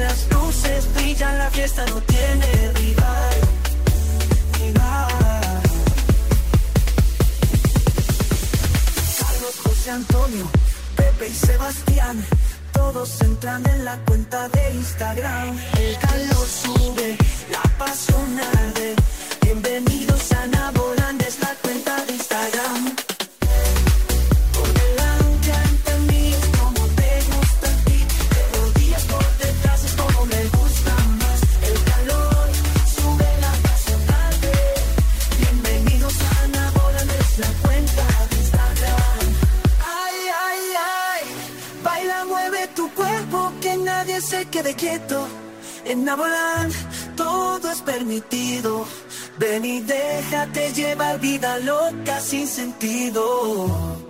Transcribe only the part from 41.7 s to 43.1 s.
baila, mueve tu